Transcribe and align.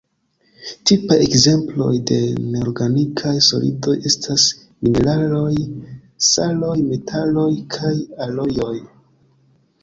Tipaj 0.91 1.17
ekzemploj 1.25 1.91
de 2.11 2.15
neorganikaj 2.53 3.33
solidoj 3.49 3.93
estas 4.11 4.47
mineraloj, 4.87 5.53
saloj, 6.31 6.73
metaloj 6.89 7.47
kaj 7.77 7.95
alojoj. 8.29 8.75